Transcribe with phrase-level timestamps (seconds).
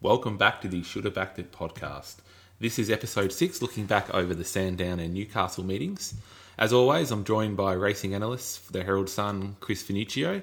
[0.00, 2.18] Welcome back to the Should Have Backed It podcast.
[2.60, 6.14] This is episode six, looking back over the Sandown and Newcastle meetings.
[6.56, 10.40] As always, I'm joined by racing analyst for the Herald Sun, Chris Finuccio.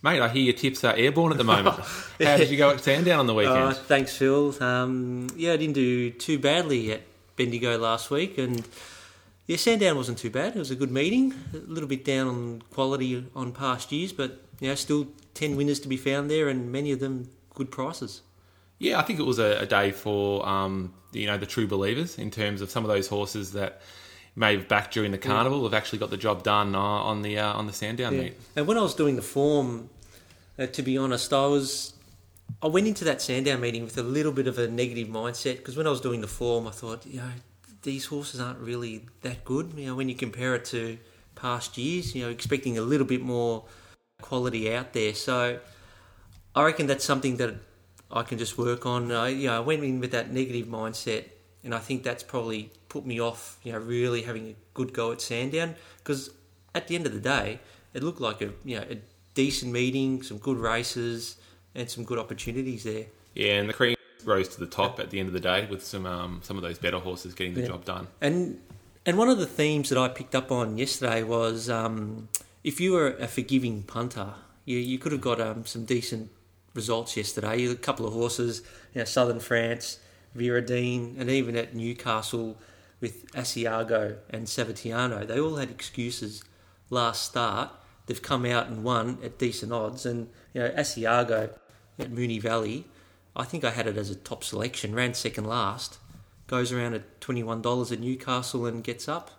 [0.00, 1.76] Mate, I hear your tips are airborne at the moment.
[2.22, 3.58] How did you go at Sandown on the weekend?
[3.58, 4.54] Uh, thanks, Phil.
[4.62, 7.00] Um, yeah, I didn't do too badly at
[7.34, 8.64] Bendigo last week, and
[9.48, 10.54] yeah, Sandown wasn't too bad.
[10.54, 11.34] It was a good meeting.
[11.52, 15.80] A little bit down on quality on past years, but you know, still ten winners
[15.80, 18.20] to be found there, and many of them good prices.
[18.78, 22.18] Yeah, I think it was a, a day for um, you know the true believers
[22.18, 23.80] in terms of some of those horses that
[24.36, 27.38] may have backed during the carnival have actually got the job done uh, on the
[27.38, 28.22] uh, on the Sandown Yeah.
[28.22, 28.34] meet.
[28.56, 29.90] And when I was doing the form,
[30.58, 31.94] uh, to be honest, I was
[32.62, 35.76] I went into that Sandown meeting with a little bit of a negative mindset because
[35.76, 37.30] when I was doing the form, I thought, you know,
[37.82, 39.72] these horses aren't really that good.
[39.76, 40.98] You know, when you compare it to
[41.34, 43.64] past years, you know, expecting a little bit more
[44.22, 45.14] quality out there.
[45.14, 45.58] So
[46.54, 47.54] I reckon that's something that
[48.10, 49.12] I can just work on.
[49.12, 51.24] I, you know, I went in with that negative mindset,
[51.64, 53.58] and I think that's probably put me off.
[53.62, 56.30] You know, really having a good go at Sandown because
[56.74, 57.60] at the end of the day,
[57.94, 58.98] it looked like a you know a
[59.34, 61.36] decent meeting, some good races,
[61.74, 63.06] and some good opportunities there.
[63.34, 65.84] Yeah, and the cream rose to the top at the end of the day with
[65.84, 67.68] some um, some of those better horses getting the Yeah.
[67.68, 68.08] job done.
[68.20, 68.60] And
[69.04, 72.28] and one of the themes that I picked up on yesterday was um,
[72.64, 76.30] if you were a forgiving punter, you you could have got um, some decent
[76.78, 77.66] results yesterday.
[77.66, 78.62] A couple of horses,
[78.94, 79.98] you know, Southern France,
[80.36, 82.56] Viradine, and even at Newcastle
[83.00, 86.44] with Asiago and Savatiano, they all had excuses
[86.88, 87.70] last start.
[88.06, 91.50] They've come out and won at decent odds, and you know Asiago
[91.98, 92.86] at Moonee Valley.
[93.34, 94.94] I think I had it as a top selection.
[94.94, 95.98] Ran second last
[96.46, 99.32] goes around at twenty one dollars at Newcastle and gets up.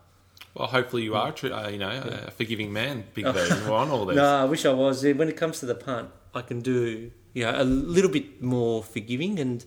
[0.53, 1.89] Well, hopefully you are, a uh, you know,
[2.27, 3.49] a forgiving man, Big Bird.
[3.65, 4.17] We're on all these.
[4.17, 5.03] No, I wish I was.
[5.03, 8.83] When it comes to the punt, I can do you know a little bit more
[8.83, 9.66] forgiving, and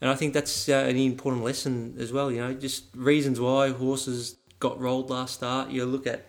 [0.00, 2.30] and I think that's uh, an important lesson as well.
[2.30, 5.70] You know, just reasons why horses got rolled last start.
[5.70, 6.26] You look at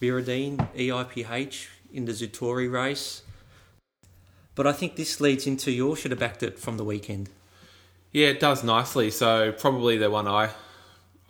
[0.00, 3.22] Viradine, EIPH in the Zutori race.
[4.54, 7.30] But I think this leads into your should have backed it from the weekend.
[8.12, 9.10] Yeah, it does nicely.
[9.10, 10.50] So probably the one I,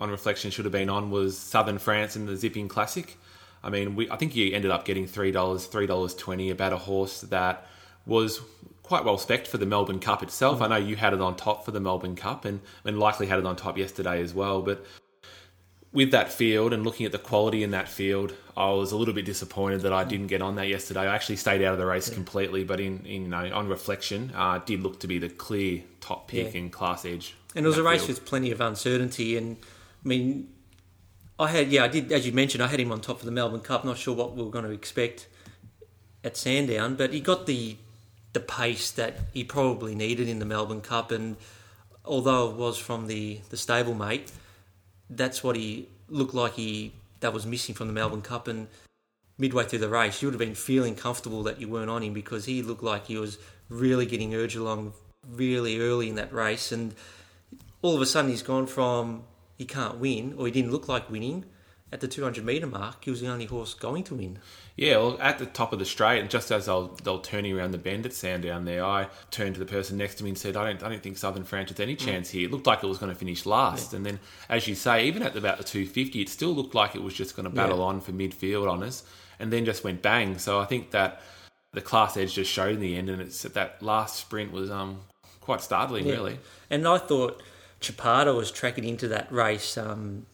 [0.00, 3.16] on reflection, should have been on was Southern France in the Zipping Classic.
[3.62, 6.72] I mean, we, I think you ended up getting three dollars, three dollars twenty about
[6.72, 7.66] a horse that
[8.06, 8.40] was
[8.82, 10.60] quite well spec for the Melbourne Cup itself.
[10.60, 13.38] I know you had it on top for the Melbourne Cup, and and likely had
[13.38, 14.62] it on top yesterday as well.
[14.62, 14.84] But
[15.92, 19.12] with that field and looking at the quality in that field, I was a little
[19.12, 21.00] bit disappointed that I didn't get on that yesterday.
[21.00, 24.32] I actually stayed out of the race completely, but in, in you know on reflection,
[24.34, 26.60] uh, it did look to be the clear top pick Yeah.
[26.60, 27.34] in Class Edge.
[27.54, 28.18] And it was a race field.
[28.18, 29.36] with plenty of uncertainty.
[29.36, 29.58] And
[30.04, 30.48] I mean,
[31.38, 33.30] I had, yeah, I did, as you mentioned, I had him on top of the
[33.30, 33.84] Melbourne Cup.
[33.84, 35.28] Not sure what we were going to expect
[36.24, 37.76] at Sandown, but he got the
[38.32, 41.10] the pace that he probably needed in the Melbourne Cup.
[41.10, 41.36] And
[42.04, 44.32] although it was from the, the stablemate,
[45.10, 48.48] that's what he looked like he that was missing from the Melbourne Cup.
[48.48, 48.68] And
[49.38, 52.12] midway through the race, you would have been feeling comfortable that you weren't on him
[52.12, 53.38] because he looked like he was
[53.68, 54.92] really getting urged along
[55.28, 56.72] really early in that race.
[56.72, 56.94] And
[57.82, 59.24] all of a sudden, he's gone from
[59.56, 61.44] he can't win or he didn't look like winning
[61.92, 63.04] at the 200 metre mark.
[63.04, 64.38] He was the only horse going to win.
[64.76, 67.72] Yeah, well, at the top of the straight, and just as they'll they'll turning around
[67.72, 70.56] the bend at Sandown there, I turned to the person next to me and said,
[70.56, 72.86] "I don't, I don't think Southern France has any chance here." It looked like it
[72.86, 75.86] was going to finish last, and then, as you say, even at about the two
[75.86, 77.84] fifty, it still looked like it was just going to battle Yeah.
[77.84, 79.02] on for midfield on us,
[79.38, 80.38] and then just went bang.
[80.38, 81.20] So I think that
[81.74, 85.00] the class edge just showed in the end, and it's that last sprint was um
[85.40, 86.14] quite startling, Yeah.
[86.14, 86.38] really.
[86.70, 87.42] And I thought
[87.82, 90.24] Chapada was tracking into that race um,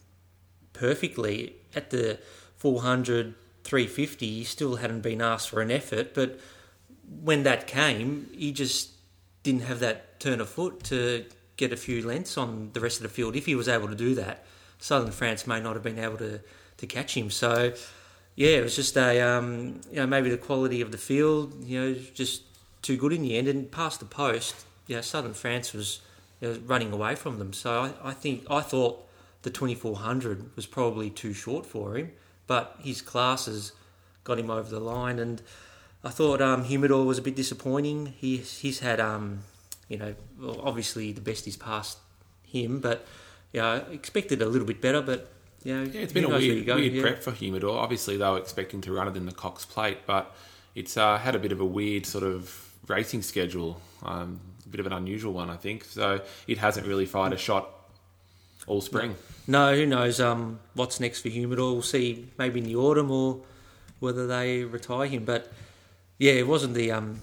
[0.79, 2.19] perfectly at the
[2.57, 4.27] 400, 350.
[4.27, 6.39] He still hadn't been asked for an effort, but
[7.21, 8.91] when that came, he just
[9.43, 11.25] didn't have that turn of foot to
[11.57, 13.35] get a few lengths on the rest of the field.
[13.35, 14.45] If he was able to do that,
[14.79, 16.39] Southern France may not have been able to,
[16.77, 17.29] to catch him.
[17.29, 17.73] So,
[18.35, 21.79] yeah, it was just a um, you know maybe the quality of the field, you
[21.79, 22.43] know, just
[22.81, 23.49] too good in the end.
[23.49, 24.55] And past the post,
[24.87, 25.99] you know, Southern France was
[26.39, 27.51] you know, running away from them.
[27.51, 29.05] So I, I think I thought
[29.41, 32.11] the 2400 was probably too short for him,
[32.47, 33.73] but his classes
[34.23, 35.19] got him over the line.
[35.19, 35.41] And
[36.03, 38.13] I thought um, Humidor was a bit disappointing.
[38.17, 39.39] He he's had um,
[39.87, 41.97] you know well, obviously the best is past
[42.43, 43.05] him, but
[43.51, 45.33] yeah, I expected a little bit better, but.
[45.61, 47.01] You know, Yeah, it's been a weird, you weird yeah.
[47.01, 47.77] prep for Humidor.
[47.77, 50.33] Obviously, they were expecting to run it in the Cox Plate, but
[50.73, 54.79] it's uh, had a bit of a weird sort of racing schedule, um, a bit
[54.79, 55.83] of an unusual one, I think.
[55.83, 57.69] So it hasn't really fired a shot
[58.69, 59.15] all spring.
[59.47, 61.73] No, who knows um, what's next for Humidor.
[61.73, 63.41] We'll see maybe in the autumn or
[63.99, 65.25] whether they retire him.
[65.25, 65.51] But
[66.17, 67.21] yeah, it wasn't the um,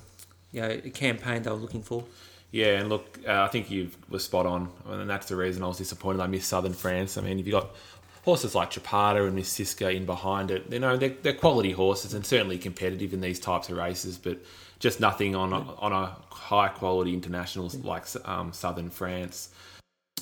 [0.52, 2.04] you know, campaign they were looking for.
[2.50, 5.68] Yeah, and look, uh, I think you were spot on, and that's the reason I
[5.68, 6.20] was disappointed.
[6.20, 7.18] I missed Southern France.
[7.18, 7.70] I mean, if you got
[8.24, 12.14] horses like Chapada and Miss Siska in behind it, you know, they're, they're quality horses
[12.14, 14.38] and certainly competitive in these types of races, but
[14.78, 19.50] just nothing on a, on a high quality international like um, Southern France.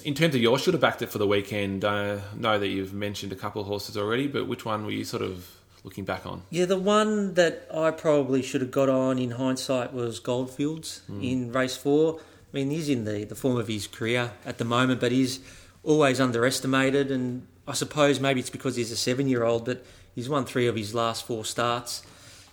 [0.05, 1.85] In terms of yours, should have backed it for the weekend.
[1.85, 5.05] I know that you've mentioned a couple of horses already, but which one were you
[5.05, 5.49] sort of
[5.83, 6.43] looking back on?
[6.51, 11.25] Yeah, the one that I probably should have got on in hindsight was Goldfields mm.
[11.25, 12.21] in race four.
[12.21, 15.41] I mean, he's in the, the form of his career at the moment, but he's
[15.83, 17.11] always underestimated.
[17.11, 19.85] And I suppose maybe it's because he's a seven year old, but
[20.15, 22.03] he's won three of his last four starts.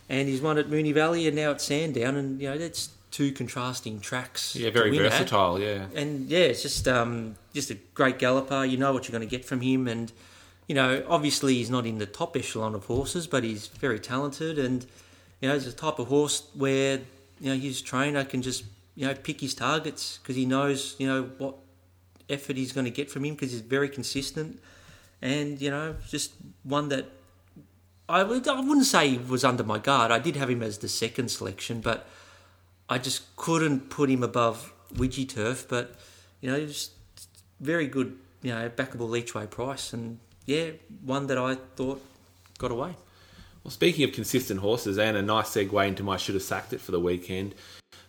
[0.07, 2.15] And he's won at Moonee Valley and now at Sandown.
[2.15, 4.55] And, you know, that's two contrasting tracks.
[4.55, 5.61] Yeah, very versatile, at.
[5.61, 5.85] yeah.
[5.93, 8.65] And yeah, it's just um, just a great galloper.
[8.65, 9.87] You know what you're going to get from him.
[9.87, 10.11] And
[10.67, 14.57] you know, obviously he's not in the top echelon of horses, but he's very talented,
[14.57, 14.85] and
[15.41, 17.01] you know, he's a type of horse where
[17.39, 18.63] you know his trainer can just
[18.95, 21.55] you know pick his targets because he knows you know what
[22.29, 24.61] effort he's going to get from him because he's very consistent,
[25.21, 26.33] and you know, just
[26.63, 27.05] one that
[28.07, 30.11] I I wouldn't say was under my guard.
[30.11, 32.07] I did have him as the second selection, but
[32.89, 35.67] I just couldn't put him above Widgie Turf.
[35.67, 35.95] But
[36.41, 36.91] you know, just
[37.59, 40.71] very good, you know, backable each way price and yeah,
[41.03, 42.03] one that I thought
[42.57, 42.95] got away.
[43.63, 46.81] Well, speaking of consistent horses, and a nice segue into my should have sacked it
[46.81, 47.53] for the weekend,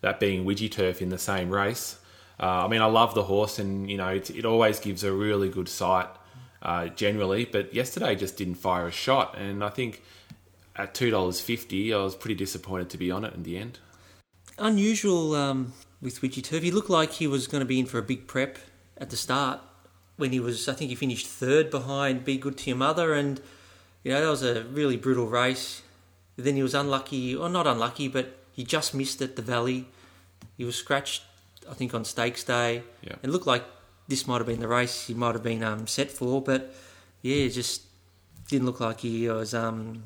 [0.01, 1.99] that being Widgie Turf in the same race.
[2.41, 5.13] Uh, I mean, I love the horse, and you know, it, it always gives a
[5.13, 6.09] really good sight
[6.63, 7.45] uh, generally.
[7.45, 10.03] But yesterday just didn't fire a shot, and I think
[10.75, 13.79] at two dollars fifty, I was pretty disappointed to be on it in the end.
[14.59, 16.63] Unusual um, with Widgie Turf.
[16.63, 18.59] He looked like he was going to be in for a big prep
[18.99, 19.61] at the start,
[20.17, 23.41] when he was, I think he finished third behind Be Good to Your Mother, and
[24.05, 25.83] you know that was a really brutal race.
[26.37, 29.89] Then he was unlucky, or not unlucky, but he just missed at the Valley.
[30.57, 31.23] He was scratched,
[31.69, 32.83] I think, on Stakes Day.
[33.03, 33.17] Yeah.
[33.23, 33.65] It looked like
[34.09, 36.75] this might have been the race he might have been um, set for, but
[37.23, 37.83] yeah, just
[38.49, 39.55] didn't look like he was.
[39.55, 40.05] Um,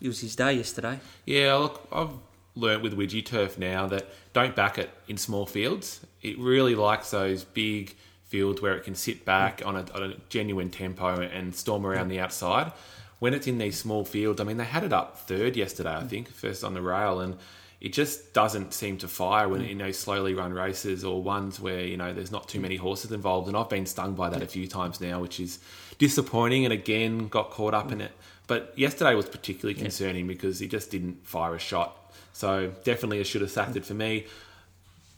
[0.00, 0.98] it was his day yesterday.
[1.24, 2.10] Yeah, look, I've
[2.54, 6.00] learnt with Widgie Turf now that don't back it in small fields.
[6.20, 7.94] It really likes those big
[8.26, 12.08] fields where it can sit back on a, on a genuine tempo and storm around
[12.08, 12.72] the outside.
[13.18, 16.04] When it's in these small fields, I mean, they had it up third yesterday, I
[16.04, 17.36] think, first on the rail, and
[17.80, 21.80] it just doesn't seem to fire when you know slowly run races or ones where
[21.80, 23.48] you know there's not too many horses involved.
[23.48, 25.58] And I've been stung by that a few times now, which is
[25.98, 26.64] disappointing.
[26.64, 28.12] And again, got caught up in it.
[28.46, 31.96] But yesterday was particularly concerning because he just didn't fire a shot.
[32.32, 34.26] So definitely a should have sacked it for me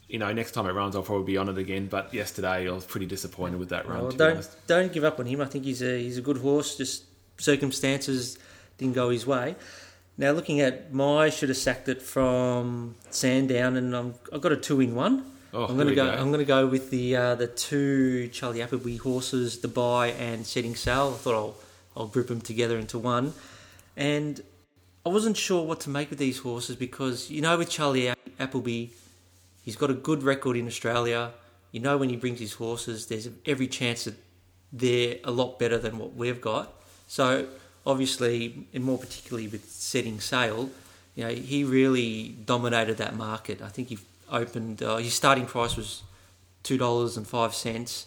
[0.07, 1.87] you know, next time it runs, I'll probably be on it again.
[1.87, 4.01] But yesterday, I was pretty disappointed with that run.
[4.01, 5.41] Well, don't don't give up on him.
[5.41, 6.77] I think he's a he's a good horse.
[6.77, 7.05] Just
[7.37, 8.37] circumstances
[8.77, 9.55] didn't go his way.
[10.17, 14.57] Now looking at my should have sacked it from Sandown, and I'm, I've got a
[14.57, 15.31] two in one.
[15.53, 16.11] Oh, I'm going to go, go.
[16.11, 20.75] I'm going to go with the uh, the two Charlie Appleby horses, Dubai and Setting
[20.75, 21.13] Sail.
[21.15, 21.55] I thought I'll
[21.97, 23.33] I'll group them together into one,
[23.97, 24.41] and
[25.05, 28.87] I wasn't sure what to make of these horses because you know with Charlie Appleby
[29.65, 31.31] He's got a good record in Australia.
[31.71, 34.13] You know, when he brings his horses, there's every chance that
[34.71, 36.71] they're a lot better than what we've got.
[37.07, 37.47] So,
[37.85, 40.69] obviously, and more particularly with setting sail,
[41.15, 43.59] you know, he really dominated that market.
[43.59, 43.97] I think he
[44.31, 46.03] opened, uh, his starting price was
[46.63, 48.05] $2.05.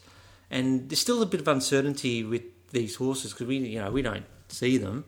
[0.53, 4.03] And there's still a bit of uncertainty with these horses because we, you know, we
[4.03, 5.05] don't see them.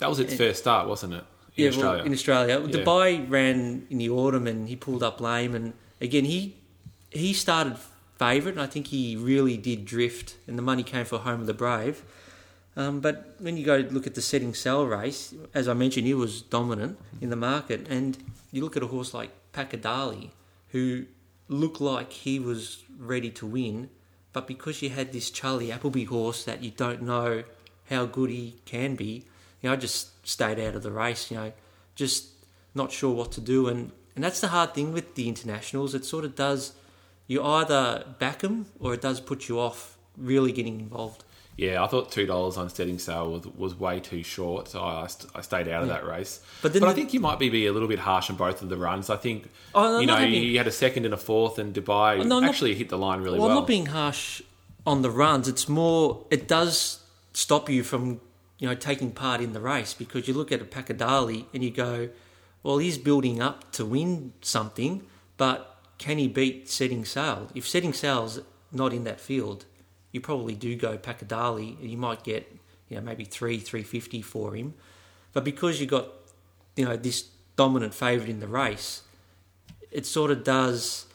[0.00, 1.24] That was its and, first start, wasn't it?
[1.56, 1.98] In yeah, Australia.
[1.98, 2.60] Well, in Australia.
[2.60, 2.66] Yeah.
[2.76, 6.56] Dubai ran in the autumn and he pulled up lame and again, he
[7.10, 7.76] he started
[8.18, 11.46] favourite, and I think he really did drift, and the money came for Home of
[11.46, 12.04] the Brave.
[12.76, 16.14] Um, but when you go look at the setting sail race, as I mentioned, he
[16.14, 17.86] was dominant in the market.
[17.88, 18.18] And
[18.50, 20.30] you look at a horse like Pakadali,
[20.70, 21.06] who
[21.48, 23.90] looked like he was ready to win,
[24.32, 27.44] but because you had this Charlie Appleby horse that you don't know
[27.90, 29.24] how good he can be,
[29.60, 31.30] you know, I just stayed out of the race.
[31.30, 31.52] You know,
[31.94, 32.28] just
[32.74, 33.68] not sure what to do.
[33.68, 35.94] And and that's the hard thing with the internationals.
[35.94, 36.72] It sort of does,
[37.26, 41.24] you either back them or it does put you off really getting involved.
[41.56, 45.06] Yeah, I thought two dollars on setting sail was, was way too short, so I,
[45.36, 45.94] I stayed out of yeah.
[45.94, 46.40] that race.
[46.62, 48.60] But, but the, I think you might be, be a little bit harsh on both
[48.60, 49.08] of the runs.
[49.08, 52.24] I think oh, you know you had a second and a fourth, and Dubai oh,
[52.24, 53.48] no, actually not, hit the line really well.
[53.48, 53.56] well.
[53.56, 54.42] I'm not being harsh
[54.84, 55.46] on the runs.
[55.46, 56.98] It's more it does
[57.34, 58.20] stop you from
[58.58, 61.70] you know taking part in the race because you look at a Pakadali and you
[61.70, 62.08] go,
[62.62, 65.02] well, he's building up to win something,
[65.36, 67.50] but can he beat Setting Sail?
[67.54, 68.40] If Setting Sail's
[68.72, 69.66] not in that field,
[70.12, 72.50] you probably do go Pakadali, and you might get
[72.88, 74.74] you know maybe three three fifty for him.
[75.32, 76.08] But because you got
[76.76, 79.02] you know this dominant favourite in the race,
[79.90, 81.06] it sort of does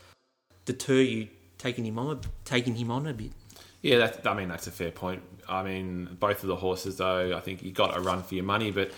[0.66, 1.28] deter you
[1.58, 3.32] taking him on, taking him on a bit.
[3.82, 5.24] Yeah, that, I mean that's a fair point.
[5.50, 8.44] I mean, both of the horses, though, I think you got a run for your
[8.44, 8.92] money, but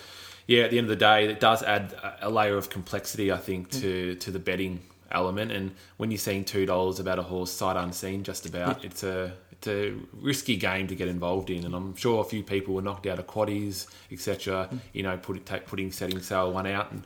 [0.48, 3.38] yeah, at the end of the day, it does add a layer of complexity, I
[3.38, 4.82] think, to to the betting
[5.12, 5.52] element.
[5.52, 9.34] And when you're seeing two dollars about a horse sight unseen, just about, it's a
[9.52, 11.66] it's a risky game to get involved in.
[11.66, 14.68] And I'm sure a few people were knocked out of quaddies, etc.
[14.72, 14.80] Mm.
[14.94, 17.04] You know, put, take, putting setting sail one out and.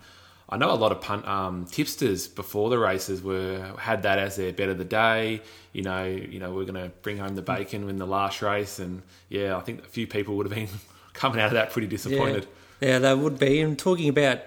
[0.47, 4.35] I know a lot of punt, um, tipsters before the races were had that as
[4.35, 5.41] their bet of the day.
[5.73, 8.77] You know, you know, we're going to bring home the bacon in the last race,
[8.79, 10.69] and yeah, I think a few people would have been
[11.13, 12.47] coming out of that pretty disappointed.
[12.79, 13.59] Yeah, yeah they would be.
[13.61, 14.41] And talking about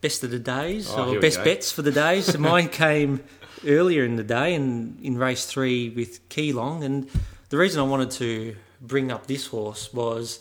[0.00, 3.20] best of the days Oh, or best bets for the days, so mine came
[3.66, 6.84] earlier in the day and in race three with Keelong.
[6.84, 7.08] And
[7.48, 10.40] the reason I wanted to bring up this horse was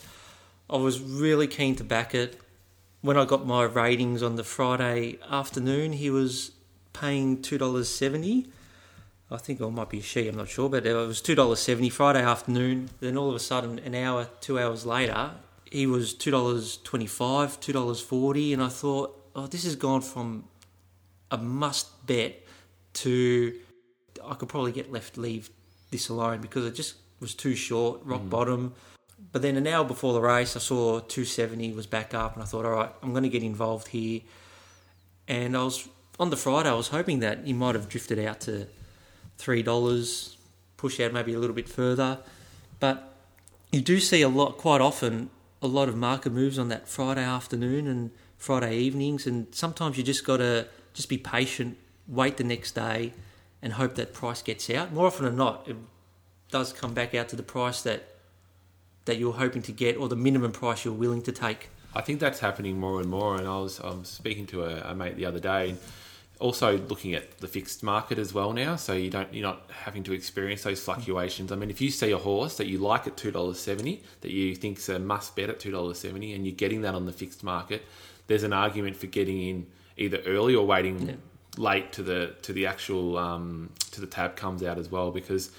[0.70, 2.40] I was really keen to back it.
[3.08, 6.52] When I got my ratings on the Friday afternoon, he was
[6.92, 8.52] paying two dollars seventy.
[9.32, 11.60] I think it might be a she, I'm not sure, but it was two dollars
[11.62, 12.90] seventy Friday afternoon.
[13.00, 15.32] Then all of a sudden, an hour, two hours later,
[15.72, 19.78] he was two dollars twenty five, two dollars forty, and I thought, oh, this has
[19.78, 20.44] gone from
[21.32, 22.44] a must bet
[22.96, 23.58] to
[24.22, 25.50] I could probably get left leave
[25.92, 28.30] this alone because it just was too short, rock mm.
[28.30, 28.74] bottom.
[29.32, 32.46] But then an hour before the race, I saw 270 was back up, and I
[32.46, 34.22] thought, all right, I'm going to get involved here.
[35.28, 35.88] And I was
[36.20, 38.68] on the Friday, I was hoping that he might have drifted out to
[39.38, 40.38] three dollars,
[40.78, 42.20] push out maybe a little bit further.
[42.80, 43.14] But
[43.72, 45.30] you do see a lot, quite often,
[45.62, 50.04] a lot of market moves on that Friday afternoon and Friday evenings, and sometimes you
[50.04, 53.14] just got to just be patient, wait the next day,
[53.62, 54.94] and hope that price gets out.
[54.94, 55.76] More often than not, it
[56.52, 58.17] does come back out to the price that
[59.08, 61.70] that you're hoping to get, or the minimum price you're willing to take.
[61.96, 63.36] I think that's happening more and more.
[63.38, 65.80] And I was I was speaking to a, a mate the other day, and
[66.40, 68.76] also looking at the fixed market as well now.
[68.76, 71.52] So you don't you're not having to experience those fluctuations.
[71.52, 74.32] I mean, if you see a horse that you like at two dollars seventy, that
[74.32, 77.12] you think's a must bet at two dollars seventy, and you're getting that on the
[77.14, 77.82] fixed market,
[78.28, 79.66] there's an argument for getting in
[79.98, 81.16] either early or waiting Yeah.
[81.58, 85.50] late to the to the actual um, to the tab comes out as well because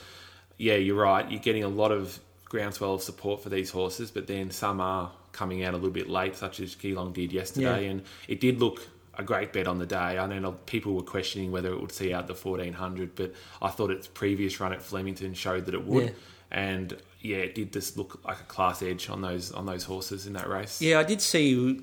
[0.59, 1.28] yeah, you're right.
[1.31, 5.11] You're getting a lot of groundswell of support for these horses, but then some are
[5.33, 7.90] coming out a little bit late, such as Geelong did yesterday, Yeah.
[7.90, 9.97] and it did look a great bet on the day.
[10.19, 13.90] I know people were questioning whether it would see out the 1400, but I thought
[13.90, 16.11] its previous run at Flemington showed that it would, Yeah.
[16.50, 20.26] and yeah, it did just look like a class edge on those on those horses
[20.26, 20.81] in that race.
[20.81, 21.81] Yeah, I did see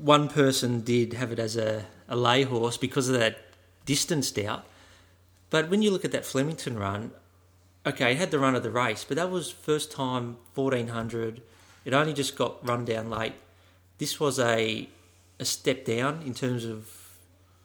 [0.00, 3.38] one person did have it as a, a lay horse because of that
[3.84, 4.64] distanced out.
[5.50, 7.10] But when you look at that Flemington run,
[7.86, 11.42] okay, it had the run of the race, but that was first time 1400.
[11.84, 13.32] It only just got run down late.
[13.98, 14.88] This was a
[15.38, 16.88] a step down in terms of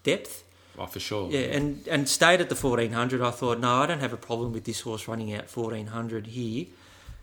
[0.03, 0.43] depth.
[0.77, 1.29] Oh, for sure.
[1.31, 3.21] Yeah, and and stayed at the fourteen hundred.
[3.21, 6.27] I thought, no, I don't have a problem with this horse running out fourteen hundred
[6.27, 6.65] here.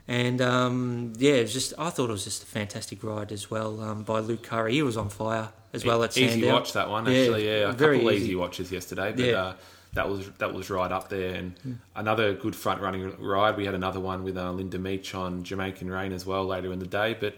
[0.09, 3.51] And um, yeah, it was just I thought it was just a fantastic ride as
[3.51, 4.75] well um, by Luke Currie.
[4.75, 7.47] He was on fire as well at easy watch that one Yeah, actually.
[7.47, 8.25] Yeah, a very couple easy.
[8.25, 9.33] easy watches yesterday, but Yeah.
[9.43, 9.55] uh,
[9.95, 11.35] that was that was right up there.
[11.35, 13.57] And another good front running ride.
[13.57, 16.79] We had another one with uh, Linda Meech on Jamaican Rain as well later in
[16.79, 17.17] the day.
[17.19, 17.37] But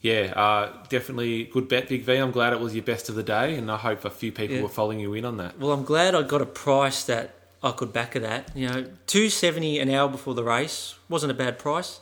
[0.00, 2.16] yeah, uh, definitely good bet, Big V.
[2.16, 4.56] I'm glad it was your best of the day, and I hope a few people
[4.56, 4.62] Yeah.
[4.62, 5.58] were following you in on that.
[5.58, 8.54] Well, I'm glad I got a price that I could back it at.
[8.54, 12.00] You know, two seventy an hour before the race wasn't a bad price.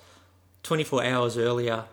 [0.64, 1.84] Twenty four hours earlier,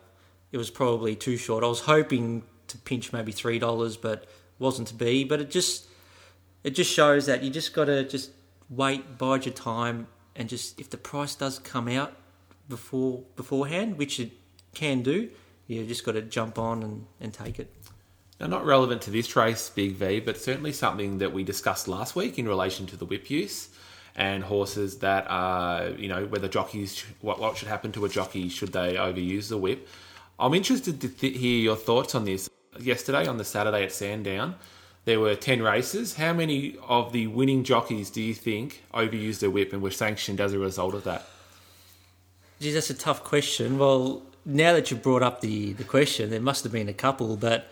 [0.51, 1.63] it was probably too short.
[1.63, 4.25] I was hoping to pinch maybe three dollars, but
[4.58, 5.24] wasn't to be.
[5.24, 5.86] But it just
[6.63, 8.32] it just shows that you just got to just
[8.70, 12.13] wait, bide your time, and just if the price does come out
[12.70, 14.32] before beforehand, which it
[14.74, 15.30] can do,
[15.68, 17.74] you just got to jump on and, and take it.
[18.39, 22.15] Now, not relevant to this race, Big V, but certainly something that we discussed last
[22.15, 23.70] week in relation to the whip use
[24.15, 28.50] and horses that are, you know, whether jockeys, what, what should happen to a jockey
[28.50, 29.88] should they overuse the whip.
[30.39, 32.50] I'm interested to th- hear your thoughts on this.
[32.80, 34.56] Yesterday, on the Saturday at Sandown,
[35.05, 36.15] there were 10 races.
[36.15, 40.39] How many of the winning jockeys do you think overused their whip and were sanctioned
[40.39, 41.27] as a result of that?
[42.60, 43.79] Geez, that's a tough question.
[43.79, 47.36] Well, now that you've brought up the, the question, there must have been a couple,
[47.36, 47.67] but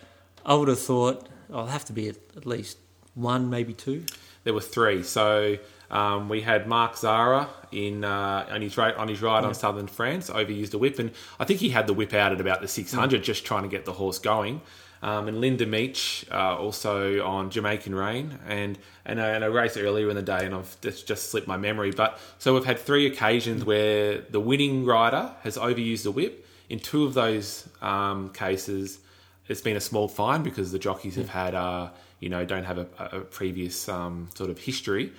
[0.46, 2.78] I would have thought I'll have to be at, at least
[3.14, 4.06] one, maybe two.
[4.44, 5.04] There were three.
[5.04, 5.58] So
[5.92, 9.88] um, we had Mark Zahra in uh, on his ride on his ride on Southern
[9.88, 12.68] France overused a whip, and I think he had the whip out at about the
[12.68, 14.62] 600, just trying to get the horse going.
[15.02, 19.78] Um, and Linda Meech uh, also on Jamaican Rain, and and a, and a race
[19.78, 21.92] earlier in the day, and I've just, just slipped my memory.
[21.92, 26.46] But so we've had three occasions where the winning rider has overused the whip.
[26.68, 29.00] In two of those um, cases,
[29.48, 31.90] it's been a small fine because the jockeys have had, uh,
[32.20, 35.12] you know, don't have a, a previous um, sort of history.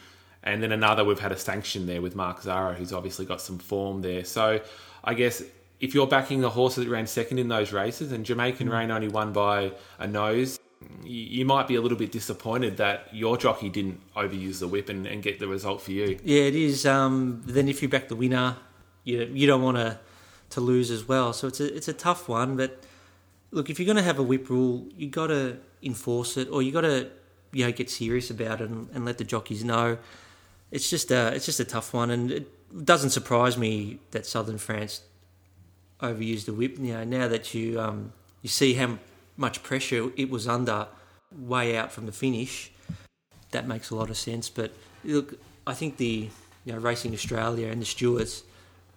[0.43, 3.59] And then another, we've had a sanction there with Mark Zahra, who's obviously got some
[3.59, 4.25] form there.
[4.25, 4.61] So
[5.05, 5.43] I guess
[5.81, 8.73] if you're backing the horse that ran second in those races and Jamaican Mm.
[8.73, 10.61] Rain only won by a nose,
[11.03, 14.89] you, you might be a little bit disappointed that your jockey didn't overuse the whip
[14.89, 16.19] and, and get the result for you.
[16.23, 16.87] Yeah, it is.
[16.87, 18.57] Um, then if you back the winner,
[19.05, 19.99] you you don't want to
[20.51, 21.33] to lose as well.
[21.33, 22.57] So it's a it's a tough one.
[22.57, 22.85] But
[23.51, 26.63] look, if you're going to have a whip rule, you got to enforce it, or
[26.63, 27.11] you got to
[27.53, 29.99] you know get serious about it and, and let the jockeys know.
[30.71, 34.59] It's just a it's just a tough one, and it doesn't surprise me that Southern
[34.59, 35.03] France
[36.03, 36.79] overused the whip.
[36.79, 38.99] You know, now that you um, you see how
[39.37, 40.87] much pressure it was under
[41.37, 42.71] way out from the finish,
[43.51, 44.49] that makes a lot of sense.
[44.49, 44.73] But
[45.05, 46.29] look, I think the
[46.65, 48.43] you know Racing Australia and the stewards,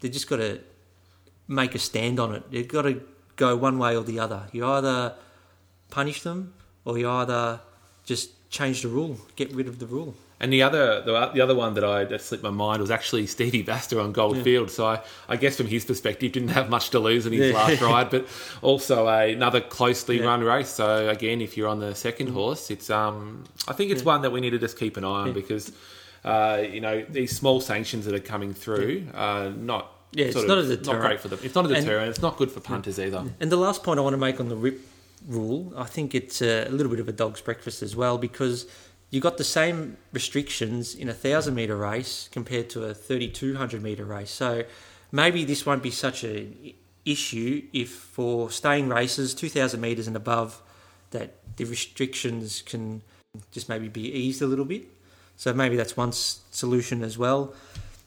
[0.01, 0.59] they just got to
[1.47, 2.49] make a stand on it.
[2.51, 3.01] They've got to
[3.35, 4.43] go one way or the other.
[4.51, 5.15] You either
[5.89, 6.53] punish them
[6.85, 7.59] or you either
[8.05, 10.15] just change the rule, get rid of the rule.
[10.43, 13.27] And the other, the, the other one that I that slipped my mind was actually
[13.27, 14.69] Stevie Baster on Goldfield.
[14.69, 17.57] So I, I guess from his perspective, didn't have much to lose in his Yeah.
[17.57, 18.27] last ride, but
[18.61, 20.25] also a, another closely Yeah.
[20.25, 20.67] run race.
[20.67, 24.31] So again, if you're on the second horse, it's um, I think it's one that
[24.31, 25.71] we need to just keep an eye on because,
[26.25, 29.91] uh, you know, these small sanctions that are coming through are not.
[30.11, 31.01] Yeah, it's not of- a deterrent.
[31.01, 31.39] Not great for them.
[31.41, 32.09] It's not a And- deterrent.
[32.09, 33.23] it's not good for punters either.
[33.39, 34.81] And the last point I want to make on the rip
[35.25, 38.67] rule, I think it's a little bit of a dog's breakfast as well because
[39.13, 43.83] you got the same restrictions in a thousand meter race compared to a thirty-two hundred
[43.83, 44.31] meter race.
[44.31, 44.63] So
[45.11, 46.73] maybe this won't be such an
[47.05, 50.59] issue if for staying races two thousand meters and above
[51.11, 53.03] that the restrictions can
[53.51, 54.83] just maybe be eased a little bit.
[55.37, 57.53] So maybe that's one s- solution as well.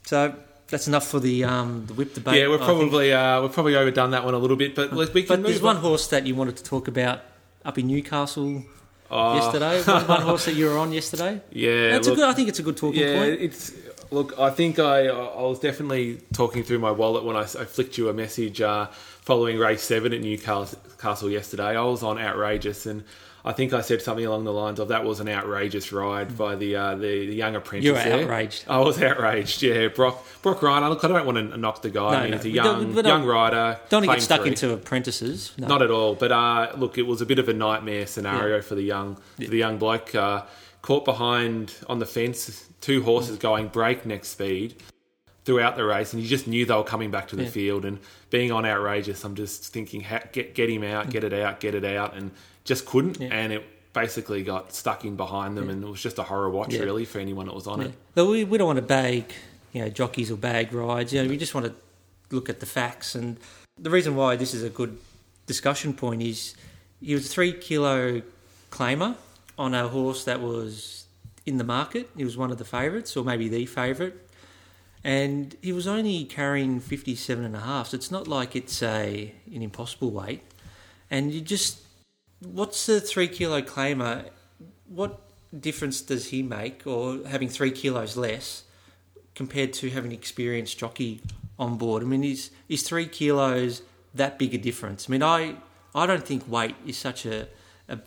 [0.07, 0.35] So
[0.67, 2.41] that's enough for the um, the whip debate.
[2.41, 5.27] Yeah, we're probably uh, we've probably overdone that one a little bit, but we can
[5.29, 5.65] But move there's on.
[5.75, 7.21] one horse that you wanted to talk about
[7.65, 8.65] up in Newcastle
[9.11, 9.83] Oh, yesterday.
[9.93, 11.41] One, one horse that you were on yesterday.
[11.53, 12.25] Yeah, That's a good.
[12.25, 13.41] I think it's a good talking yeah, point.
[13.41, 13.73] it's
[14.11, 14.39] look.
[14.39, 18.09] I think I I was definitely talking through my wallet when I, I flicked you
[18.09, 21.77] a message uh, following race seven at Newcastle Castle yesterday.
[21.77, 23.05] I was on outrageous, and
[23.47, 26.57] I think I said something along the lines of that was an outrageous ride by
[26.57, 27.85] the uh, the, the young apprentice.
[27.87, 28.25] You were there.
[28.25, 28.65] outraged.
[28.67, 29.63] I was outraged.
[29.63, 30.89] Yeah, Brock Brock Ryan.
[30.89, 32.11] Look, I don't want to knock the guy.
[32.11, 33.79] No, I mean, no, he's a young don't- young rider.
[33.89, 34.49] Don't want to get stuck three.
[34.51, 35.53] into apprentices.
[35.57, 35.69] No.
[35.69, 36.17] Not at all.
[36.17, 39.49] But uh, look, it was a bit of a nightmare scenario for the young for
[39.49, 40.13] the young bloke.
[40.13, 40.43] Uh,
[40.83, 44.75] caught behind on the fence, two horses going breakneck speed
[45.47, 47.51] throughout the race, and you just knew they were coming back to the Yeah.
[47.51, 47.85] field.
[47.85, 51.43] And being on outrageous, I'm just thinking, get get him out, get it mm.
[51.43, 52.33] out, get it out, and
[52.65, 53.21] just couldn't.
[53.21, 53.29] Yeah.
[53.31, 56.75] And it basically got stuck in behind them, and it was just a horror watch,
[56.75, 56.83] Yeah.
[56.83, 57.87] really, for anyone that was on Yeah.
[57.87, 57.95] it.
[58.15, 59.33] But we, we don't want to bag,
[59.73, 61.13] you know, jockeys or bag rides.
[61.13, 61.75] You know, we just want to
[62.35, 63.15] look at the facts.
[63.15, 63.39] And
[63.79, 64.99] the reason why this is a good
[65.47, 66.57] discussion point is
[67.01, 68.21] he was a three kilo
[68.73, 69.15] claimer
[69.57, 71.07] on a horse that was
[71.47, 72.11] in the market.
[72.17, 74.15] He was one of the favourites, or maybe the favourite.
[75.05, 77.89] And he was only carrying 57 and a half.
[77.89, 80.43] So it's not like it's a an impossible weight.
[81.11, 81.79] And you just,
[82.41, 84.31] what's the three kilo claimer?
[84.89, 85.21] What
[85.59, 88.65] difference does he make, or having three kilos less
[89.35, 91.21] compared to having an experienced jockey
[91.59, 92.03] on board?
[92.03, 93.83] I mean, is is three kilos
[94.15, 95.09] that big a difference?
[95.09, 95.57] I mean, I
[95.95, 97.49] I don't think weight is such a
[97.89, 97.99] a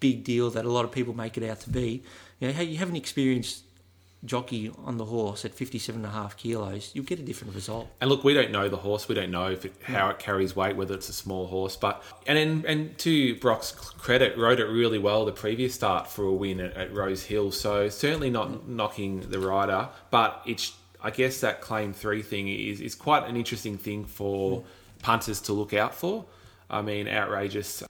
[0.00, 2.02] big deal that a lot of people make it out to be.
[2.38, 3.64] You know, you have an experienced
[4.24, 7.88] jockey on the horse at 57 and a half kilos, you'll get a different result.
[8.00, 9.08] And look, we don't know the horse.
[9.08, 11.76] We don't know if it, how it carries weight, whether it's a small horse.
[11.76, 16.32] But and and, to Brock's credit, rode it really well the previous start for a
[16.32, 17.52] win at, at Rosehill.
[17.52, 22.80] So certainly not knocking the rider, but it's I guess that claim three thing is
[22.80, 24.64] is quite an interesting thing for
[25.02, 26.26] punters to look out for.
[26.68, 27.82] I mean, outrageous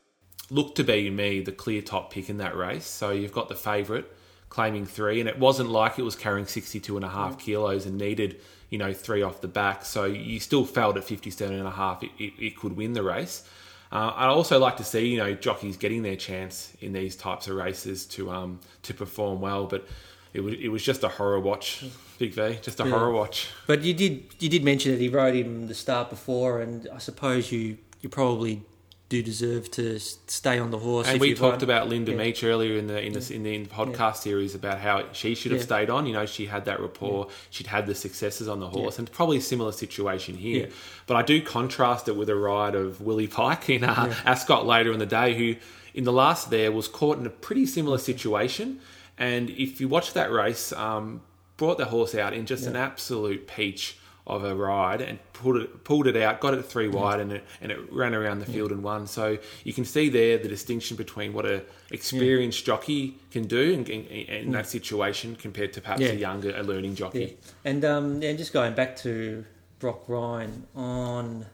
[0.48, 2.86] looked to be me the clear top pick in that race.
[2.86, 4.06] So you've got the favourite
[4.50, 7.96] claiming three, and it wasn't like it was carrying 62 and a half kilos and
[7.96, 9.84] needed, you know, three off the back.
[9.84, 13.02] So you still felt at 57 and a half it, it, it could win the
[13.02, 13.44] race.
[13.92, 17.48] Uh, I also like to see, you know, jockeys getting their chance in these types
[17.48, 19.84] of races to um to perform well, but
[20.32, 21.84] it was it was just a horror watch,
[22.18, 22.90] Big V, just a Yeah.
[22.90, 23.48] horror watch.
[23.66, 26.98] But you did you did mention that he rode him the start before, and I
[26.98, 28.62] suppose you you probably
[29.10, 31.08] do deserve to stay on the horse.
[31.08, 31.64] And we talked won.
[31.64, 32.18] about Linda Yeah.
[32.18, 35.60] Meech earlier in the in the, in the podcast series about how she should have
[35.60, 35.66] Yeah.
[35.66, 36.06] stayed on.
[36.06, 39.38] You know, she had that rapport, she'd had the successes on the horse, and probably
[39.38, 40.66] a similar situation here.
[40.68, 40.72] Yeah.
[41.08, 44.92] But I do contrast it with a ride of Willie Pike in uh, Ascot later
[44.92, 45.56] in the day, who
[45.92, 48.78] in the last there was caught in a pretty similar situation.
[49.18, 51.20] And if you watch that race, um,
[51.56, 55.82] brought the horse out in just an absolute peach of a ride and pulled it
[55.84, 58.70] pulled it out, got it three wide, and it and it ran around the field
[58.70, 59.06] and won.
[59.06, 63.84] So you can see there the distinction between what a experienced jockey can do in,
[63.86, 66.10] in, in that situation compared to perhaps Yeah.
[66.10, 67.20] a younger, a learning jockey.
[67.20, 67.50] Yeah.
[67.64, 69.44] And um, and just going back to
[69.78, 71.46] Brock Ryan on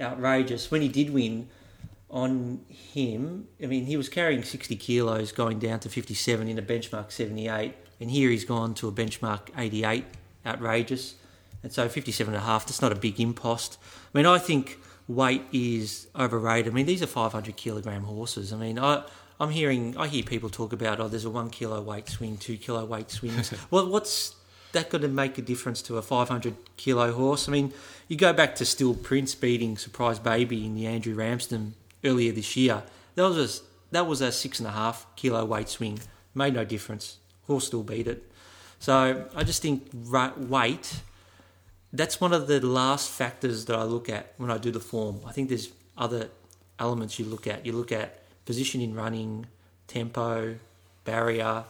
[0.00, 1.48] outrageous when he did win
[2.10, 3.48] on him.
[3.62, 7.10] I mean, he was carrying sixty kilos going down to fifty seven in a benchmark
[7.10, 10.04] seventy eight, and here he's gone to a benchmark eighty eight.
[10.46, 11.14] Outrageous,
[11.64, 12.66] and so fifty seven and a half.
[12.66, 13.78] That's not a big impost.
[14.14, 16.72] I mean, I think weight is overrated.
[16.72, 18.52] I mean, these are five hundred kilogram horses.
[18.52, 19.02] I mean, I.
[19.40, 22.56] I'm hearing, I hear people talk about, oh, there's a one kilo weight swing, two
[22.56, 23.52] kilo weight swings.
[23.70, 24.36] well, what's
[24.70, 27.48] that going to make a difference to a 500 kilo horse?
[27.48, 27.72] I mean,
[28.06, 31.74] you go back to Still Prince beating Surprise Baby in the Andrew Ramsden
[32.04, 32.84] earlier this year.
[33.16, 35.98] That was a, that was a six and a half kilo weight swing.
[36.32, 37.18] Made no difference.
[37.48, 38.22] Horse still beat it.
[38.78, 41.00] So I just think weight.
[41.94, 45.20] That's one of the last factors that I look at when I do the form.
[45.24, 46.28] I think there's other
[46.80, 47.64] elements you look at.
[47.64, 49.46] You look at position in running,
[49.86, 50.56] tempo,
[51.04, 51.64] barrier,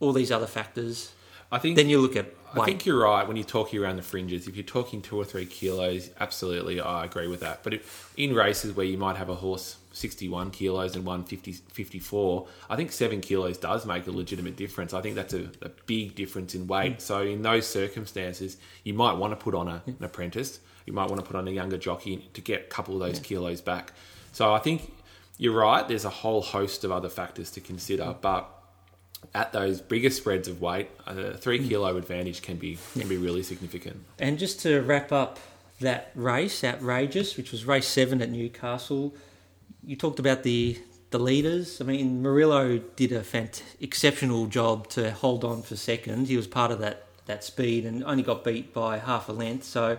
[0.00, 1.12] all these other factors.
[1.52, 4.02] I think Then you look at I think you're right when you're talking around the
[4.02, 4.46] fringes.
[4.46, 7.62] If you're talking two or three kilos, absolutely, I agree with that.
[7.62, 11.52] But if, in races where you might have a horse 61 kilos and one 50,
[11.52, 14.92] 54, I think seven kilos does make a legitimate difference.
[14.92, 16.98] I think that's a, a big difference in weight.
[16.98, 17.00] Mm.
[17.00, 20.60] So in those circumstances, you might want to put on a, an apprentice.
[20.86, 23.20] You might want to put on a younger jockey to get a couple of those
[23.20, 23.92] kilos back.
[24.32, 24.92] So I think
[25.38, 25.86] you're right.
[25.86, 28.20] There's a whole host of other factors to consider, mm.
[28.20, 28.61] but
[29.34, 31.68] at those bigger spreads of weight, a three hmm.
[31.68, 34.04] kilo advantage can be can be really significant.
[34.18, 35.38] And just to wrap up
[35.80, 39.14] that race, outrageous, which was race seven at Newcastle,
[39.84, 40.78] you talked about the
[41.10, 41.80] the leaders.
[41.80, 46.28] I mean, Murillo did a fant- exceptional job to hold on for second.
[46.28, 49.64] He was part of that that speed and only got beat by half a length.
[49.64, 49.98] So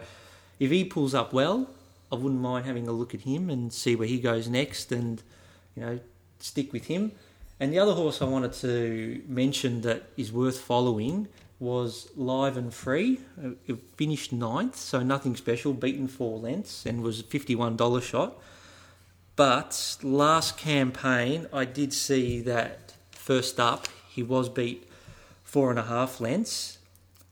[0.59, 1.69] if he pulls up well,
[2.11, 5.21] I wouldn't mind having a look at him and see where he goes next, and
[5.75, 5.99] you know
[6.39, 7.13] stick with him.
[7.59, 11.27] And the other horse I wanted to mention that is worth following
[11.59, 13.19] was Live and Free.
[13.41, 18.37] Uh, It finished ninth, so nothing special, beaten four lengths, and was a $51 shot.
[19.35, 24.87] But last campaign, I did see that first up, he was beat
[25.43, 26.77] four and a half lengths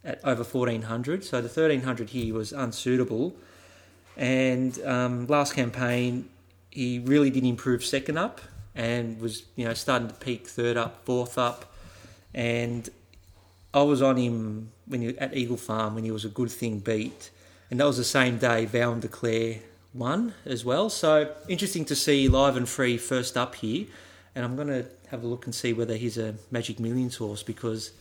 [0.03, 1.23] at over 1400.
[1.23, 3.35] So the 1300 here was unsuitable.
[4.17, 6.29] And um, last campaign,
[6.69, 8.41] he really did improve second up
[8.75, 11.73] and was you know starting to peak third up, fourth up,
[12.33, 12.89] and
[13.73, 16.79] I was on him when he, at Eagle Farm when he was a good thing
[16.79, 17.29] beat,
[17.69, 19.59] and that was the same day Vow and Declare
[19.93, 20.89] won as well.
[20.89, 23.87] So interesting to see live and free first up here,
[24.35, 27.43] and I'm going to have a look and see whether he's a Magic Millions horse
[27.43, 27.91] because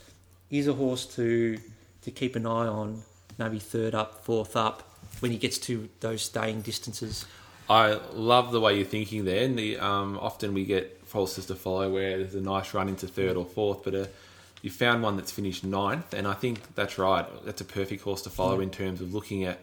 [0.49, 1.59] he's a horse to
[2.03, 3.03] to keep an eye on,
[3.39, 4.83] maybe third up, fourth up
[5.21, 7.27] when he gets to those staying distances.
[7.71, 9.45] I love the way you're thinking there.
[9.45, 13.07] And the, um, often we get horses to follow where there's a nice run into
[13.07, 14.07] third or fourth, but uh,
[14.61, 17.25] you found one that's finished ninth, and I think that's right.
[17.45, 19.61] That's a perfect horse to follow in terms of looking at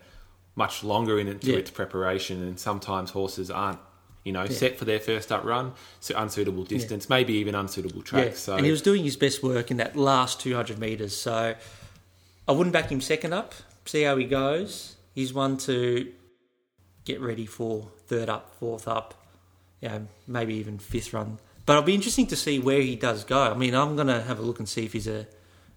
[0.55, 1.57] much longer into Yeah.
[1.57, 2.41] its preparation.
[2.41, 3.79] And sometimes horses aren't,
[4.23, 8.39] you know, set for their first up run, so unsuitable distance, maybe even unsuitable tracks.
[8.39, 11.15] So and he was doing his best work in that last 200 metres.
[11.15, 11.55] So
[12.47, 13.53] I wouldn't back him second up.
[13.85, 14.95] See how he goes.
[15.13, 16.11] He's one to
[17.05, 19.13] get ready for third up, fourth up,
[19.81, 21.39] you know, maybe even fifth run.
[21.65, 23.41] But it'll be interesting to see where he does go.
[23.41, 25.27] I mean, I'm going to have a look and see if he's a,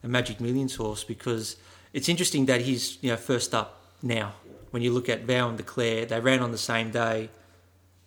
[0.04, 1.56] a Magic Millions horse because
[1.92, 4.34] it's interesting that he's you know first up now.
[4.70, 7.28] When you look at Vow and Declare, they ran on the same day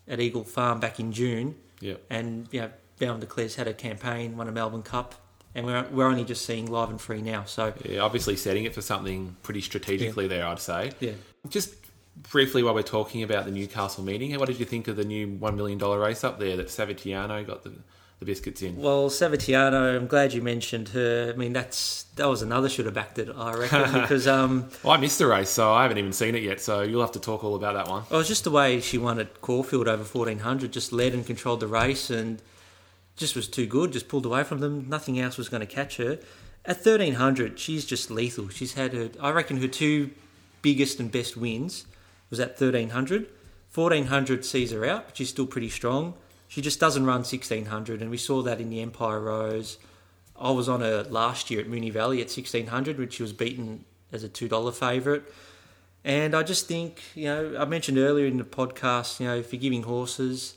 [0.07, 1.95] at Eagle Farm back in June yeah.
[2.09, 5.15] and you know, Vow and Declare's had a campaign, won a Melbourne Cup,
[5.53, 7.43] and we're we're only just seeing live and free now.
[7.43, 10.91] So Yeah, obviously setting it for something pretty strategically there, I'd say.
[11.01, 11.11] yeah,
[11.49, 11.75] Just
[12.15, 15.27] briefly while we're talking about the Newcastle meeting, what did you think of the new
[15.27, 17.73] $1 million race up there that Savatiano got the,
[18.19, 18.77] the biscuits in?
[18.77, 21.31] well, Savatiano, I'm glad you mentioned her.
[21.33, 24.93] I mean, that's that was another should have backed it, I reckon, because um, Well,
[24.93, 27.19] I missed the race, so I haven't even seen it yet, so you'll have to
[27.19, 28.03] talk all about that one.
[28.09, 31.59] it was just the way she won at Caulfield over 1400, just led and controlled
[31.59, 32.41] the race, and
[33.15, 33.91] just was too good.
[33.91, 34.87] Just pulled away from them.
[34.87, 36.19] Nothing else was going to catch her.
[36.65, 38.47] At 1300, she's just lethal.
[38.49, 40.11] She's had her, I reckon, her two
[40.61, 41.85] biggest and best wins
[42.33, 43.27] was at 1300.
[43.71, 46.15] 1400 sees her out, but she's still pretty strong.
[46.47, 49.77] She just doesn't run 1600, and we saw that in the Empire Rose.
[50.35, 53.85] I was on her last year at Moonee Valley at 1600, which she was beaten
[54.11, 55.21] as a $2 favourite.
[56.03, 59.53] And I just think, you know, I mentioned earlier in the podcast, you know, if
[59.53, 60.55] you're giving horses,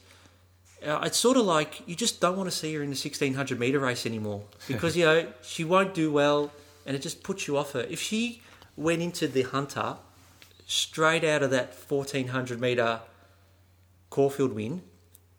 [0.85, 3.59] uh, it's sort of like you just don't want to see her in the 1600
[3.59, 6.51] metre race anymore because, you know, she won't do well
[6.87, 7.87] and it just puts you off her.
[7.89, 8.41] If she
[8.77, 9.99] went into the Hunter
[10.67, 13.01] straight out of that 1400 metre
[14.11, 14.83] Caulfield win,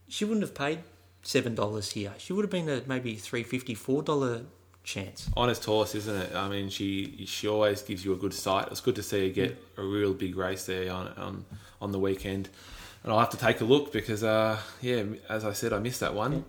[0.08, 0.80] she wouldn't have paid
[1.24, 2.14] $7 here.
[2.18, 4.46] She would have been a maybe $3.50, $4
[4.84, 5.30] chance.
[5.36, 6.34] Honest horse, isn't it?
[6.34, 8.70] I mean, she she always gives you a good sight.
[8.72, 11.46] It's good to see her get a real big race there on on,
[11.82, 12.48] on the weekend.
[13.04, 16.00] And I'll have to take a look because, uh, yeah, as I said, I missed
[16.00, 16.46] that one.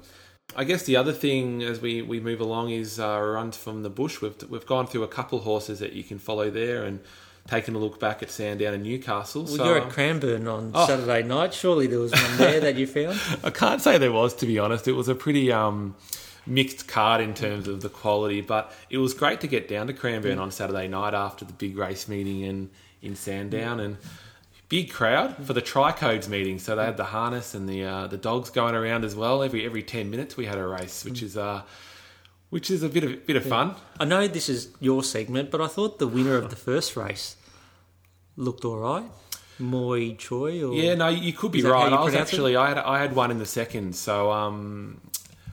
[0.57, 3.91] I guess the other thing as we, we move along is uh, runs from the
[3.91, 4.23] bush.
[4.23, 7.01] We've, we've gone through a couple horses that you can follow there and
[7.49, 9.45] taken a look back at Sandown and Newcastle.
[9.45, 10.87] Well, so, you're at Cranbourne on Oh.
[10.87, 11.55] Saturday night.
[11.55, 13.19] Surely there was one there that you found.
[13.45, 14.87] I can't say there was, to be honest.
[14.87, 15.97] It was a pretty um,
[16.47, 19.93] mixed card in terms of the quality, but it was great to get down to
[19.93, 22.71] Cranbourne on Saturday night after the big race meeting in,
[23.03, 23.97] in Sandown and
[24.69, 26.59] big crowd for the Tricodes meeting.
[26.59, 29.43] So they had the harness and the uh, the dogs going around as well.
[29.43, 31.63] Every every ten minutes we had a race, which is uh,
[32.51, 33.75] which is a bit of bit of fun.
[33.99, 37.37] I know this is your segment, but I thought the winner of the first race
[38.39, 39.05] looked all right.
[39.59, 41.93] Moi Choi, or Yeah, no, you could be Is that how right.
[41.93, 42.21] I was it?
[42.21, 45.01] actually I had I had one in the second, so um,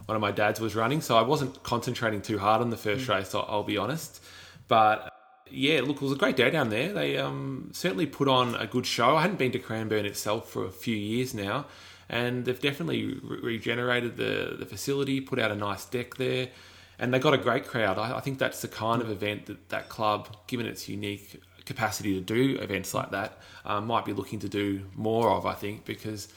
[0.06, 3.06] one of my dads was running, so I wasn't concentrating too hard on the first
[3.08, 3.16] Mm.
[3.16, 3.34] race.
[3.34, 4.22] I'll, I'll be honest,
[4.68, 5.12] but
[5.50, 6.94] yeah, look, it was a great day down there.
[6.94, 9.16] They um, certainly put on a good show.
[9.16, 11.66] I hadn't been to Cranbourne itself for a few years now,
[12.08, 16.50] and they've definitely re- regenerated the the facility, put out a nice deck there.
[16.98, 17.98] And they got a great crowd.
[17.98, 22.14] I, I think that's the kind of event that that club, given its unique capacity
[22.14, 25.46] to do events like that, um, might be looking to do more of.
[25.46, 26.28] I think because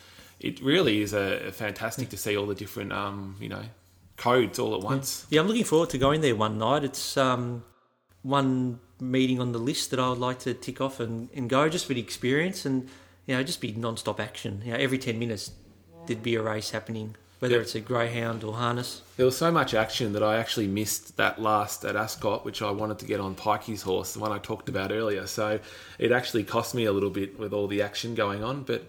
[0.40, 3.62] it really is a, fantastic to see all the different, um, you know,
[4.16, 5.26] codes all at once.
[5.30, 6.84] Yeah, I'm looking forward to going there one night.
[6.84, 7.64] It's um,
[8.22, 11.68] one meeting on the list that I would like to tick off and, and go
[11.68, 12.88] just for the experience and
[13.26, 14.62] you know just be non-stop action.
[14.64, 15.52] You know, every ten minutes
[16.06, 17.60] there'd be a race happening, whether Yeah.
[17.62, 19.02] it's a greyhound or harness.
[19.16, 22.70] There was so much action that I actually missed that last at Ascot, which I
[22.70, 25.26] wanted to get on Pikey's horse, the one I talked about earlier.
[25.26, 25.60] So
[25.98, 28.84] it actually cost me a little bit with all the action going on, but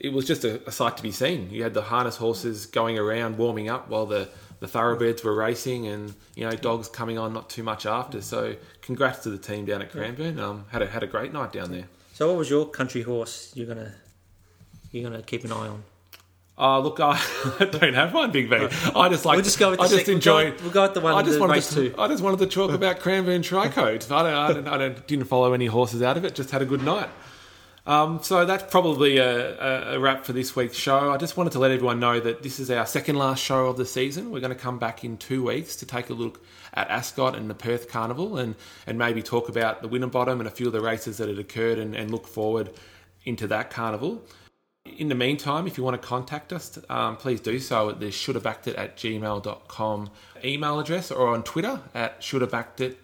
[0.00, 1.50] it was just a, a sight to be seen.
[1.50, 4.28] You had the harness horses going around warming up while the,
[4.60, 8.20] the thoroughbreds were racing, and you know dogs coming on not too much after.
[8.22, 10.38] So congrats to the team down at Cranbourne.
[10.40, 11.84] Um, had a had a great night down there.
[12.14, 13.92] So, what was your country horse you're gonna
[14.90, 15.82] you're gonna keep an eye on?
[16.56, 17.20] Oh, look, I,
[17.58, 18.54] don't have one, Big V.
[18.94, 19.36] I just like.
[19.36, 20.50] We'll just go with I just sec- we'll enjoy.
[20.52, 21.90] go- we'll go with the one I just the wanted race to.
[21.90, 21.94] two.
[21.98, 24.10] I just wanted to talk about Cranbourne Tricodes.
[24.12, 24.34] I don't.
[24.34, 26.34] I, don't, I don't, didn't follow any horses out of it.
[26.36, 27.08] Just had a good night.
[27.86, 29.58] Um, so that's probably a,
[29.92, 31.10] a, a wrap for this week's show.
[31.12, 33.76] I just wanted to let everyone know that this is our second last show of
[33.76, 34.30] the season.
[34.30, 37.50] We're going to come back in two weeks to take a look at Ascot and
[37.50, 38.54] the Perth Carnival and,
[38.86, 41.78] and maybe talk about the Winterbottom and a few of the races that had occurred
[41.78, 42.70] and, and look forward
[43.26, 44.22] into that carnival.
[44.84, 48.06] In the meantime, if you want to contact us, um, please do so at the
[48.08, 50.10] shouldabacked at gmail.com
[50.44, 52.94] email address or on Twitter at shouldabacked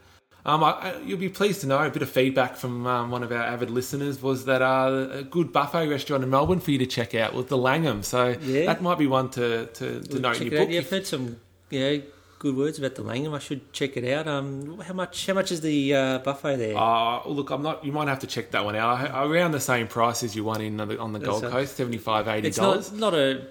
[0.44, 3.22] um, I, I, you'll be pleased to know a bit of feedback from um, one
[3.22, 6.78] of our avid listeners was that uh, a good buffet restaurant in Melbourne for you
[6.78, 8.02] to check out was the Langham.
[8.02, 8.64] So Yeah.
[8.66, 10.64] that might be one to, to, to note check in your out.
[10.66, 10.72] book.
[10.74, 11.36] Yeah, I've heard some
[11.68, 11.98] yeah
[12.40, 13.32] good words about the Langham.
[13.34, 14.26] I should check it out.
[14.26, 16.76] Um, how much how much is the uh, buffet there?
[16.76, 17.84] Uh, look, I'm not.
[17.84, 18.98] You might have to check that one out.
[19.14, 21.50] I- Around the same price as you won in on the, on the Gold a-
[21.50, 22.90] Coast, 75 80 it's dollars.
[22.90, 23.46] not not a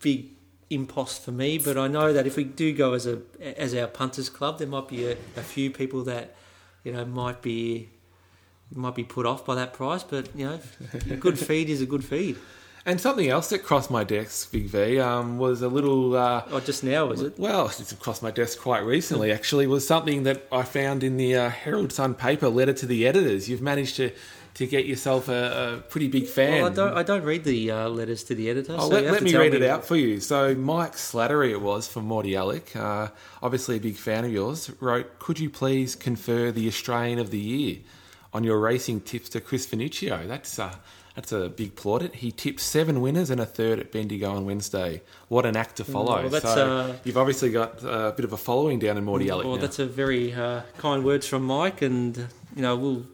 [0.00, 0.26] big
[0.68, 3.86] impost for me, but I know that if we do go as a as our
[3.86, 6.34] punters club, there might be a, a few people that
[6.84, 7.88] you know might be
[8.74, 10.02] might be put off by that price.
[10.02, 10.60] But you know,
[11.10, 12.36] a good feed is a good feed.
[12.86, 16.16] And something else that crossed my desk, Big V, um, was a little.
[16.16, 17.38] Uh, Oh, just now was it?
[17.38, 21.36] Well, it's crossed my desk quite recently, actually, was something that I found in the
[21.36, 23.48] uh, Herald Sun paper letter to the editors.
[23.50, 24.10] You've managed to,
[24.54, 26.62] to get yourself a, a pretty big fan.
[26.62, 28.76] Well, I don't I don't read the uh, letters to the editor.
[28.78, 30.18] Oh, so let, let me read it out for you.
[30.18, 33.08] So, Mike Slattery, it was from Mortlake, uh,
[33.42, 37.38] obviously a big fan of yours, wrote, Could you please confer the Australian of the
[37.38, 37.76] Year
[38.32, 40.26] on your racing tips to Chris Finuccio?
[40.28, 40.74] That's, uh,
[41.16, 42.14] that's a big plaudit.
[42.14, 45.02] He tipped seven winners and a third at Bendigo on Wednesday.
[45.28, 46.20] What an act to follow.
[46.22, 49.44] well, that's, so, uh, you've obviously got a bit of a following down in Mortlake
[49.44, 49.60] Well, now.
[49.60, 52.16] that's a very uh, kind words from Mike, and
[52.54, 53.06] you know we'll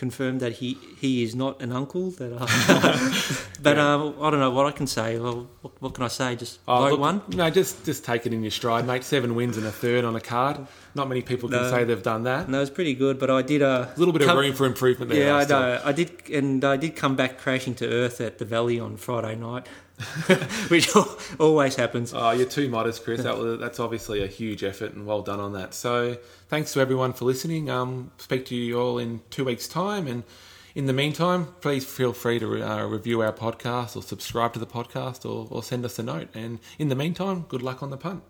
[0.00, 2.10] confirm that he, he is not an uncle.
[2.12, 5.18] That, uh, but um, I don't know what I can say.
[5.18, 6.34] Well, what, what can I say?
[6.36, 7.22] Just Oh, look, one.
[7.28, 9.04] No, just just take it in your stride, mate.
[9.04, 10.56] Seven wins and a third on a card.
[10.94, 11.70] Not many people can No.
[11.70, 12.48] say they've done that.
[12.48, 14.66] No, it's pretty good, but I did uh, A little bit of come- room for
[14.66, 15.26] improvement there.
[15.26, 15.80] Yeah, I know.
[15.84, 19.36] I did, and I did come back crashing to earth at the Valley on Friday
[19.36, 19.66] night,
[20.68, 20.90] which
[21.38, 22.12] always happens.
[22.14, 23.22] Oh, you're too modest, Chris.
[23.22, 25.74] That was, that's obviously a huge effort, and well done on that.
[25.74, 26.16] So,
[26.48, 27.70] thanks to everyone for listening.
[27.70, 30.24] Um, speak to you all in two weeks' time, and
[30.74, 34.66] in the meantime, please feel free to uh, review our podcast or subscribe to the
[34.66, 36.28] podcast or, or send us a note.
[36.34, 38.22] And in the meantime, good luck on the punt.